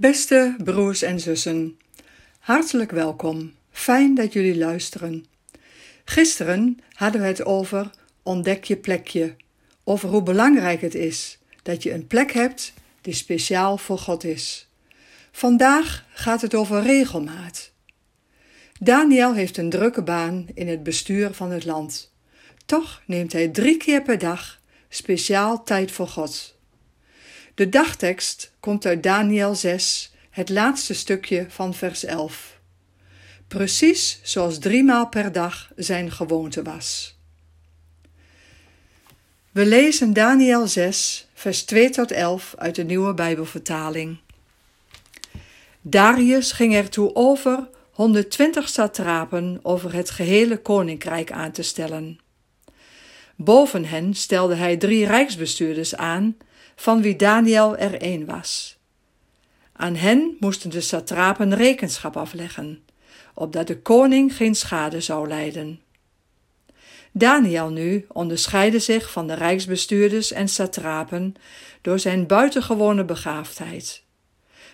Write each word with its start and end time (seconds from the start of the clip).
Beste 0.00 0.54
broers 0.64 1.02
en 1.02 1.20
zussen, 1.20 1.78
hartelijk 2.38 2.90
welkom. 2.90 3.54
Fijn 3.70 4.14
dat 4.14 4.32
jullie 4.32 4.56
luisteren. 4.56 5.24
Gisteren 6.04 6.78
hadden 6.92 7.20
we 7.20 7.26
het 7.26 7.44
over 7.44 7.90
ontdek 8.22 8.64
je 8.64 8.76
plekje, 8.76 9.36
over 9.84 10.08
hoe 10.08 10.22
belangrijk 10.22 10.80
het 10.80 10.94
is 10.94 11.38
dat 11.62 11.82
je 11.82 11.92
een 11.92 12.06
plek 12.06 12.32
hebt 12.32 12.72
die 13.00 13.14
speciaal 13.14 13.78
voor 13.78 13.98
God 13.98 14.24
is. 14.24 14.68
Vandaag 15.32 16.04
gaat 16.12 16.40
het 16.40 16.54
over 16.54 16.82
regelmaat. 16.82 17.70
Daniel 18.78 19.34
heeft 19.34 19.56
een 19.56 19.70
drukke 19.70 20.02
baan 20.02 20.46
in 20.54 20.68
het 20.68 20.82
bestuur 20.82 21.34
van 21.34 21.50
het 21.50 21.64
land. 21.64 22.12
Toch 22.66 23.02
neemt 23.06 23.32
hij 23.32 23.48
drie 23.48 23.76
keer 23.76 24.02
per 24.02 24.18
dag 24.18 24.60
speciaal 24.88 25.62
tijd 25.62 25.90
voor 25.90 26.08
God. 26.08 26.58
De 27.60 27.68
dagtekst 27.68 28.52
komt 28.60 28.86
uit 28.86 29.02
Daniel 29.02 29.54
6, 29.54 30.12
het 30.30 30.48
laatste 30.48 30.94
stukje 30.94 31.46
van 31.48 31.74
vers 31.74 32.04
11. 32.04 32.60
Precies 33.48 34.20
zoals 34.22 34.58
driemaal 34.58 35.08
per 35.08 35.32
dag 35.32 35.70
zijn 35.76 36.10
gewoonte 36.10 36.62
was. 36.62 37.18
We 39.50 39.66
lezen 39.66 40.12
Daniel 40.12 40.66
6, 40.66 41.28
vers 41.34 41.62
2 41.64 41.90
tot 41.90 42.10
11 42.10 42.54
uit 42.58 42.74
de 42.74 42.84
nieuwe 42.84 43.14
Bijbelvertaling. 43.14 44.18
Darius 45.80 46.52
ging 46.52 46.74
ertoe 46.74 47.14
over 47.14 47.68
120 47.90 48.68
satrapen 48.68 49.58
over 49.62 49.94
het 49.94 50.10
gehele 50.10 50.56
koninkrijk 50.56 51.32
aan 51.32 51.52
te 51.52 51.62
stellen. 51.62 52.18
Boven 53.36 53.84
hen 53.84 54.14
stelde 54.14 54.54
hij 54.54 54.76
drie 54.76 55.06
rijksbestuurders 55.06 55.96
aan, 55.96 56.36
van 56.80 57.02
wie 57.02 57.16
Daniel 57.16 57.76
er 57.76 58.00
één 58.00 58.26
was. 58.26 58.78
Aan 59.72 59.94
hen 59.94 60.36
moesten 60.38 60.70
de 60.70 60.80
satrapen 60.80 61.54
rekenschap 61.54 62.16
afleggen, 62.16 62.84
opdat 63.34 63.66
de 63.66 63.78
koning 63.78 64.36
geen 64.36 64.54
schade 64.54 65.00
zou 65.00 65.28
lijden. 65.28 65.80
Daniel 67.12 67.70
nu 67.70 68.06
onderscheidde 68.08 68.78
zich 68.78 69.10
van 69.10 69.26
de 69.26 69.34
rijksbestuurders 69.34 70.32
en 70.32 70.48
satrapen 70.48 71.34
door 71.80 71.98
zijn 71.98 72.26
buitengewone 72.26 73.04
begaafdheid. 73.04 74.02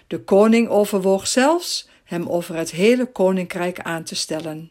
De 0.06 0.20
koning 0.20 0.68
overwoog 0.68 1.26
zelfs 1.26 1.88
hem 2.04 2.28
over 2.28 2.56
het 2.56 2.70
hele 2.70 3.06
koninkrijk 3.06 3.80
aan 3.80 4.02
te 4.02 4.14
stellen. 4.14 4.70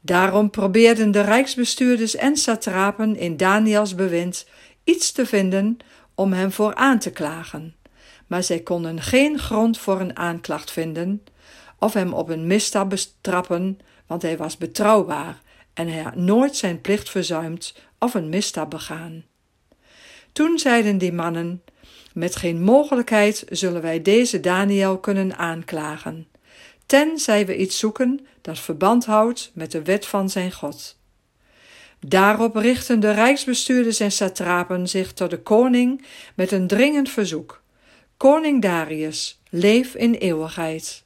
Daarom 0.00 0.50
probeerden 0.50 1.10
de 1.10 1.20
rijksbestuurders 1.20 2.16
en 2.16 2.36
satrapen 2.36 3.16
in 3.16 3.36
Daniels 3.36 3.94
bewind 3.94 4.46
iets 4.84 5.12
te 5.12 5.26
vinden 5.26 5.78
om 6.20 6.32
hem 6.32 6.52
voor 6.52 6.74
aan 6.74 6.98
te 6.98 7.10
klagen, 7.10 7.74
maar 8.26 8.42
zij 8.42 8.60
konden 8.60 9.00
geen 9.00 9.38
grond 9.38 9.78
voor 9.78 10.00
een 10.00 10.16
aanklacht 10.16 10.70
vinden 10.70 11.24
of 11.78 11.92
hem 11.92 12.12
op 12.12 12.28
een 12.28 12.46
misstap 12.46 12.90
bestrappen, 12.90 13.78
want 14.06 14.22
hij 14.22 14.36
was 14.36 14.56
betrouwbaar 14.56 15.40
en 15.74 15.88
hij 15.88 16.02
had 16.02 16.14
nooit 16.14 16.56
zijn 16.56 16.80
plicht 16.80 17.10
verzuimd 17.10 17.74
of 17.98 18.14
een 18.14 18.28
misstap 18.28 18.70
begaan. 18.70 19.24
Toen 20.32 20.58
zeiden 20.58 20.98
die 20.98 21.12
mannen: 21.12 21.62
Met 22.12 22.36
geen 22.36 22.62
mogelijkheid 22.62 23.44
zullen 23.48 23.82
wij 23.82 24.02
deze 24.02 24.40
Daniel 24.40 24.98
kunnen 24.98 25.36
aanklagen, 25.36 26.28
tenzij 26.86 27.46
we 27.46 27.56
iets 27.56 27.78
zoeken 27.78 28.26
dat 28.40 28.58
verband 28.58 29.04
houdt 29.04 29.50
met 29.54 29.72
de 29.72 29.82
wet 29.82 30.06
van 30.06 30.30
zijn 30.30 30.52
God. 30.52 30.99
Daarop 32.06 32.56
richten 32.56 33.00
de 33.00 33.10
rijksbestuurders 33.10 34.00
en 34.00 34.12
satrapen 34.12 34.88
zich 34.88 35.12
tot 35.12 35.30
de 35.30 35.38
koning 35.38 36.04
met 36.34 36.52
een 36.52 36.66
dringend 36.66 37.10
verzoek: 37.10 37.62
Koning 38.16 38.62
Darius, 38.62 39.40
leef 39.50 39.94
in 39.94 40.14
eeuwigheid. 40.14 41.04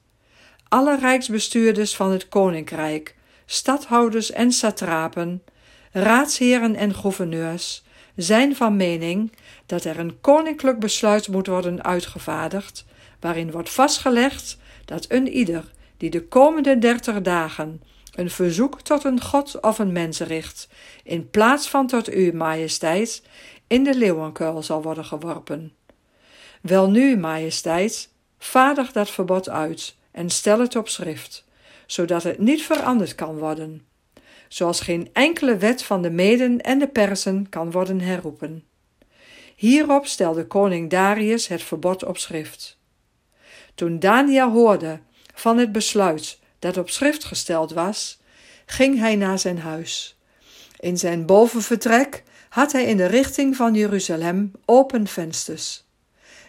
Alle 0.68 0.98
rijksbestuurders 0.98 1.96
van 1.96 2.10
het 2.10 2.28
koninkrijk, 2.28 3.14
stadhouders 3.46 4.30
en 4.30 4.52
satrapen, 4.52 5.42
raadsheren 5.92 6.74
en 6.74 6.94
gouverneurs 6.94 7.84
zijn 8.16 8.56
van 8.56 8.76
mening 8.76 9.32
dat 9.66 9.84
er 9.84 9.98
een 9.98 10.20
koninklijk 10.20 10.78
besluit 10.78 11.28
moet 11.28 11.46
worden 11.46 11.84
uitgevaardigd, 11.84 12.84
waarin 13.20 13.50
wordt 13.50 13.70
vastgelegd 13.70 14.58
dat 14.84 15.04
een 15.08 15.28
ieder 15.28 15.64
die 15.96 16.10
de 16.10 16.28
komende 16.28 16.78
dertig 16.78 17.22
dagen 17.22 17.82
een 18.14 18.30
verzoek 18.30 18.80
tot 18.80 19.04
een 19.04 19.20
god 19.20 19.60
of 19.60 19.78
een 19.78 19.92
mens 19.92 20.20
richt, 20.20 20.68
in 21.02 21.30
plaats 21.30 21.68
van 21.68 21.86
tot 21.86 22.08
uw 22.08 22.32
majesteit, 22.32 23.22
in 23.66 23.84
de 23.84 23.94
leeuwenkuil 23.94 24.62
zal 24.62 24.82
worden 24.82 25.04
geworpen. 25.04 25.72
Welnu, 26.60 27.16
majesteit, 27.16 28.08
vaardig 28.38 28.92
dat 28.92 29.10
verbod 29.10 29.48
uit 29.48 29.96
en 30.10 30.30
stel 30.30 30.60
het 30.60 30.76
op 30.76 30.88
schrift, 30.88 31.44
zodat 31.86 32.22
het 32.22 32.38
niet 32.38 32.62
veranderd 32.62 33.14
kan 33.14 33.38
worden, 33.38 33.86
zoals 34.48 34.80
geen 34.80 35.08
enkele 35.12 35.56
wet 35.56 35.82
van 35.82 36.02
de 36.02 36.10
Meden 36.10 36.60
en 36.60 36.78
de 36.78 36.88
Persen 36.88 37.48
kan 37.48 37.70
worden 37.70 38.00
herroepen. 38.00 38.64
Hierop 39.56 40.06
stelde 40.06 40.46
koning 40.46 40.90
Darius 40.90 41.46
het 41.46 41.62
verbod 41.62 42.04
op 42.04 42.18
schrift. 42.18 42.78
Toen 43.74 43.98
Daniel 43.98 44.50
hoorde 44.50 45.00
van 45.34 45.58
het 45.58 45.72
besluit 45.72 46.38
dat 46.64 46.76
op 46.76 46.90
schrift 46.90 47.24
gesteld 47.24 47.72
was, 47.72 48.18
ging 48.66 48.98
hij 48.98 49.16
naar 49.16 49.38
zijn 49.38 49.58
huis. 49.58 50.16
In 50.78 50.98
zijn 50.98 51.26
bovenvertrek 51.26 52.22
had 52.48 52.72
hij 52.72 52.84
in 52.84 52.96
de 52.96 53.06
richting 53.06 53.56
van 53.56 53.74
Jeruzalem 53.74 54.52
open 54.64 55.06
vensters. 55.06 55.84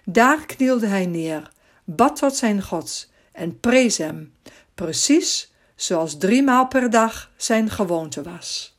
Daar 0.06 0.46
knielde 0.46 0.88
hij 0.88 1.06
neer, 1.06 1.52
bad 1.84 2.16
tot 2.16 2.36
zijn 2.36 2.62
God 2.62 3.10
en 3.32 3.60
prees 3.60 3.98
hem, 3.98 4.34
precies 4.76 5.52
zoals 5.76 6.18
driemaal 6.18 6.68
per 6.68 6.90
dag 6.90 7.32
zijn 7.36 7.70
gewoonte 7.70 8.22
was. 8.24 8.78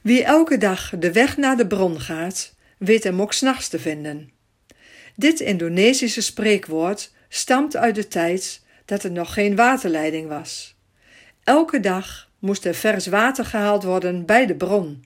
Wie 0.00 0.24
elke 0.24 0.58
dag 0.58 0.92
de 0.98 1.12
weg 1.12 1.36
naar 1.36 1.56
de 1.56 1.66
bron 1.66 2.00
gaat, 2.00 2.54
weet 2.78 3.04
hem 3.04 3.20
ook 3.22 3.32
s'nachts 3.32 3.68
te 3.68 3.78
vinden. 3.78 4.30
Dit 5.14 5.40
Indonesische 5.40 6.20
spreekwoord 6.22 7.10
stamt 7.28 7.76
uit 7.76 7.94
de 7.94 8.08
tijd 8.08 8.62
dat 8.84 9.02
er 9.02 9.10
nog 9.10 9.32
geen 9.32 9.56
waterleiding 9.56 10.28
was. 10.28 10.76
Elke 11.44 11.80
dag 11.80 12.30
moest 12.38 12.64
er 12.64 12.74
vers 12.74 13.06
water 13.06 13.44
gehaald 13.44 13.82
worden 13.82 14.26
bij 14.26 14.46
de 14.46 14.54
bron. 14.54 15.04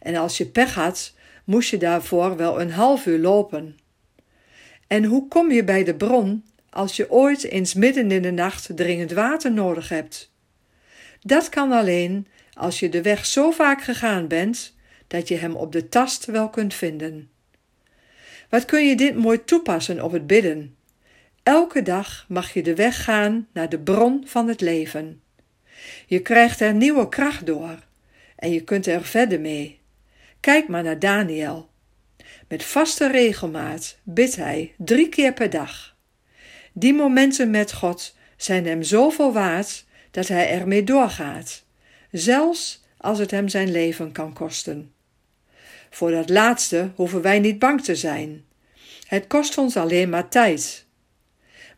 En 0.00 0.16
als 0.16 0.36
je 0.36 0.46
pech 0.46 0.74
had, 0.74 1.14
moest 1.44 1.70
je 1.70 1.76
daarvoor 1.76 2.36
wel 2.36 2.60
een 2.60 2.70
half 2.70 3.06
uur 3.06 3.18
lopen. 3.18 3.78
En 4.86 5.04
hoe 5.04 5.28
kom 5.28 5.50
je 5.50 5.64
bij 5.64 5.84
de 5.84 5.94
bron 5.94 6.44
als 6.70 6.96
je 6.96 7.10
ooit 7.10 7.44
eens 7.44 7.74
midden 7.74 8.10
in 8.10 8.22
de 8.22 8.30
nacht 8.30 8.76
dringend 8.76 9.12
water 9.12 9.52
nodig 9.52 9.88
hebt? 9.88 10.32
Dat 11.20 11.48
kan 11.48 11.72
alleen 11.72 12.26
als 12.52 12.80
je 12.80 12.88
de 12.88 13.02
weg 13.02 13.26
zo 13.26 13.50
vaak 13.50 13.82
gegaan 13.82 14.28
bent 14.28 14.74
dat 15.06 15.28
je 15.28 15.36
hem 15.36 15.54
op 15.54 15.72
de 15.72 15.88
tast 15.88 16.24
wel 16.24 16.48
kunt 16.48 16.74
vinden. 16.74 17.30
Wat 18.48 18.64
kun 18.64 18.88
je 18.88 18.96
dit 18.96 19.16
mooi 19.16 19.44
toepassen 19.44 20.04
op 20.04 20.12
het 20.12 20.26
bidden? 20.26 20.76
Elke 21.50 21.82
dag 21.82 22.24
mag 22.28 22.52
je 22.52 22.62
de 22.62 22.74
weg 22.74 23.04
gaan 23.04 23.48
naar 23.52 23.68
de 23.68 23.78
bron 23.78 24.22
van 24.26 24.48
het 24.48 24.60
leven. 24.60 25.22
Je 26.06 26.20
krijgt 26.20 26.60
er 26.60 26.74
nieuwe 26.74 27.08
kracht 27.08 27.46
door 27.46 27.78
en 28.36 28.52
je 28.52 28.60
kunt 28.60 28.86
er 28.86 29.04
verder 29.04 29.40
mee. 29.40 29.80
Kijk 30.40 30.68
maar 30.68 30.82
naar 30.82 30.98
Daniel. 30.98 31.70
Met 32.48 32.64
vaste 32.64 33.10
regelmaat 33.10 33.98
bidt 34.02 34.36
hij 34.36 34.74
drie 34.78 35.08
keer 35.08 35.32
per 35.32 35.50
dag. 35.50 35.96
Die 36.72 36.94
momenten 36.94 37.50
met 37.50 37.72
God 37.72 38.16
zijn 38.36 38.66
hem 38.66 38.82
zoveel 38.82 39.32
waard 39.32 39.84
dat 40.10 40.28
hij 40.28 40.50
ermee 40.50 40.84
doorgaat, 40.84 41.64
zelfs 42.10 42.84
als 42.96 43.18
het 43.18 43.30
hem 43.30 43.48
zijn 43.48 43.70
leven 43.70 44.12
kan 44.12 44.32
kosten. 44.32 44.92
Voor 45.90 46.10
dat 46.10 46.28
laatste 46.28 46.90
hoeven 46.94 47.22
wij 47.22 47.38
niet 47.38 47.58
bang 47.58 47.82
te 47.82 47.94
zijn. 47.94 48.44
Het 49.06 49.26
kost 49.26 49.58
ons 49.58 49.76
alleen 49.76 50.08
maar 50.08 50.28
tijd. 50.28 50.88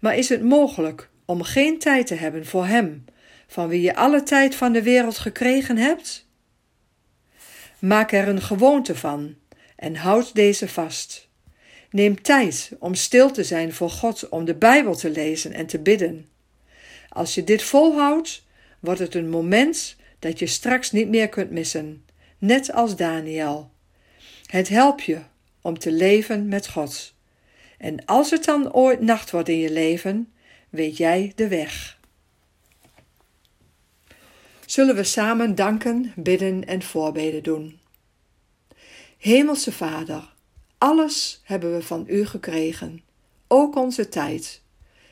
Maar 0.03 0.17
is 0.17 0.29
het 0.29 0.43
mogelijk 0.43 1.11
om 1.25 1.43
geen 1.43 1.79
tijd 1.79 2.07
te 2.07 2.15
hebben 2.15 2.47
voor 2.47 2.67
Hem, 2.67 3.05
van 3.47 3.69
wie 3.69 3.81
je 3.81 3.95
alle 3.95 4.23
tijd 4.23 4.55
van 4.55 4.73
de 4.73 4.83
wereld 4.83 5.19
gekregen 5.19 5.77
hebt? 5.77 6.27
Maak 7.79 8.13
er 8.13 8.29
een 8.29 8.43
gewoonte 8.43 8.97
van 8.97 9.35
en 9.77 9.97
houd 9.97 10.35
deze 10.35 10.69
vast. 10.69 11.29
Neem 11.91 12.23
tijd 12.23 12.73
om 12.79 12.95
stil 12.95 13.31
te 13.31 13.45
zijn 13.45 13.73
voor 13.73 13.91
God, 13.91 14.29
om 14.29 14.45
de 14.45 14.55
Bijbel 14.55 14.97
te 14.97 15.11
lezen 15.11 15.53
en 15.53 15.67
te 15.67 15.79
bidden. 15.79 16.29
Als 17.09 17.35
je 17.35 17.45
dit 17.45 17.63
volhoudt, 17.63 18.45
wordt 18.81 19.01
het 19.01 19.15
een 19.15 19.29
moment 19.29 19.97
dat 20.19 20.39
je 20.39 20.47
straks 20.47 20.91
niet 20.91 21.09
meer 21.09 21.29
kunt 21.29 21.51
missen, 21.51 22.05
net 22.39 22.73
als 22.73 22.97
Daniel. 22.97 23.71
Het 24.47 24.69
helpt 24.69 25.03
je 25.03 25.19
om 25.61 25.79
te 25.79 25.93
leven 25.93 26.49
met 26.49 26.69
God. 26.69 27.15
En 27.83 28.05
als 28.05 28.31
het 28.31 28.45
dan 28.45 28.73
ooit 28.73 29.01
nacht 29.01 29.31
wordt 29.31 29.49
in 29.49 29.59
je 29.59 29.73
leven, 29.73 30.33
weet 30.69 30.97
jij 30.97 31.33
de 31.35 31.49
weg. 31.49 31.99
Zullen 34.67 34.95
we 34.95 35.05
samen 35.05 35.55
danken, 35.55 36.13
bidden 36.17 36.67
en 36.67 36.83
voorbeden 36.83 37.43
doen. 37.43 37.81
Hemelse 39.19 39.73
Vader, 39.73 40.33
Alles 40.79 41.41
hebben 41.45 41.75
we 41.75 41.83
van 41.83 42.05
u 42.09 42.27
gekregen, 42.27 43.03
ook 43.49 43.77
onze 43.77 44.09
tijd. 44.09 44.63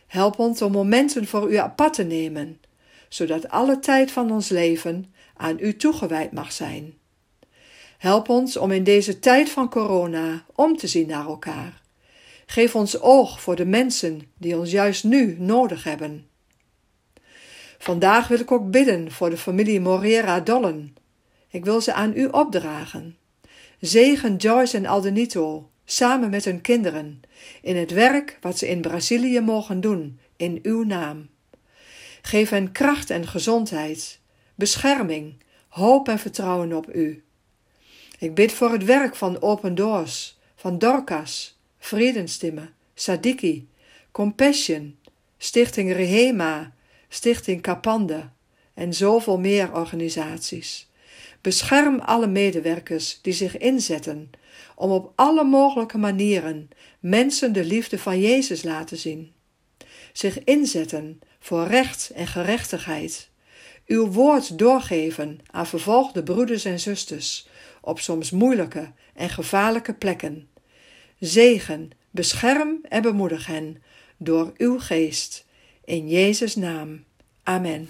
Help 0.06 0.38
ons 0.38 0.62
om 0.62 0.72
momenten 0.72 1.26
voor 1.26 1.50
u 1.52 1.56
apart 1.56 1.92
te 1.92 2.02
nemen, 2.04 2.60
zodat 3.08 3.48
alle 3.48 3.78
tijd 3.78 4.10
van 4.10 4.30
ons 4.30 4.48
leven 4.48 5.14
aan 5.36 5.58
u 5.60 5.76
toegewijd 5.76 6.32
mag 6.32 6.52
zijn. 6.52 6.94
Help 7.98 8.28
ons 8.28 8.56
om 8.56 8.70
in 8.70 8.84
deze 8.84 9.18
tijd 9.18 9.50
van 9.50 9.70
corona 9.70 10.44
om 10.54 10.76
te 10.76 10.86
zien 10.86 11.06
naar 11.06 11.26
elkaar. 11.26 11.79
Geef 12.50 12.74
ons 12.74 13.00
oog 13.00 13.40
voor 13.40 13.56
de 13.56 13.64
mensen 13.64 14.20
die 14.38 14.58
ons 14.58 14.70
juist 14.70 15.04
nu 15.04 15.36
nodig 15.38 15.84
hebben. 15.84 16.26
Vandaag 17.78 18.28
wil 18.28 18.40
ik 18.40 18.50
ook 18.50 18.70
bidden 18.70 19.12
voor 19.12 19.30
de 19.30 19.36
familie 19.36 19.80
Morera 19.80 20.40
Dollen. 20.40 20.96
Ik 21.48 21.64
wil 21.64 21.80
ze 21.80 21.92
aan 21.92 22.12
u 22.16 22.26
opdragen. 22.26 23.16
Zegen 23.80 24.36
Joyce 24.36 24.76
en 24.76 24.86
Aldenito 24.86 25.70
samen 25.84 26.30
met 26.30 26.44
hun 26.44 26.60
kinderen 26.60 27.20
in 27.62 27.76
het 27.76 27.90
werk 27.90 28.38
wat 28.40 28.58
ze 28.58 28.68
in 28.68 28.80
Brazilië 28.80 29.40
mogen 29.40 29.80
doen 29.80 30.20
in 30.36 30.58
uw 30.62 30.84
naam. 30.84 31.28
Geef 32.22 32.50
hen 32.50 32.72
kracht 32.72 33.10
en 33.10 33.26
gezondheid, 33.26 34.20
bescherming, 34.54 35.34
hoop 35.68 36.08
en 36.08 36.18
vertrouwen 36.18 36.72
op 36.72 36.94
u. 36.94 37.24
Ik 38.18 38.34
bid 38.34 38.52
voor 38.52 38.70
het 38.72 38.84
werk 38.84 39.16
van 39.16 39.42
Open 39.42 39.74
Doors, 39.74 40.38
van 40.54 40.78
Dorcas, 40.78 41.58
Vredenstimmen, 41.80 42.74
Sadiki, 42.94 43.68
Compassion, 44.12 44.96
Stichting 45.38 45.92
Rehema, 45.92 46.72
Stichting 47.08 47.60
Kapande 47.60 48.28
en 48.74 48.94
zoveel 48.94 49.38
meer 49.38 49.72
organisaties. 49.72 50.88
Bescherm 51.40 51.98
alle 51.98 52.26
medewerkers 52.26 53.18
die 53.22 53.32
zich 53.32 53.58
inzetten 53.58 54.30
om 54.74 54.90
op 54.90 55.12
alle 55.14 55.44
mogelijke 55.44 55.98
manieren 55.98 56.70
mensen 56.98 57.52
de 57.52 57.64
liefde 57.64 57.98
van 57.98 58.20
Jezus 58.20 58.62
laten 58.62 58.96
zien. 58.96 59.32
Zich 60.12 60.44
inzetten 60.44 61.20
voor 61.38 61.66
recht 61.66 62.10
en 62.14 62.26
gerechtigheid. 62.26 63.28
Uw 63.86 64.06
woord 64.06 64.58
doorgeven 64.58 65.38
aan 65.50 65.66
vervolgde 65.66 66.22
broeders 66.22 66.64
en 66.64 66.80
zusters 66.80 67.48
op 67.80 68.00
soms 68.00 68.30
moeilijke 68.30 68.92
en 69.14 69.28
gevaarlijke 69.28 69.94
plekken. 69.94 70.48
Zegen, 71.20 71.90
bescherm 72.10 72.78
en 72.88 73.02
bemoedig 73.02 73.46
hen 73.46 73.82
door 74.16 74.52
uw 74.56 74.78
geest. 74.78 75.46
In 75.84 76.08
Jezus' 76.08 76.56
naam. 76.56 77.04
Amen. 77.42 77.88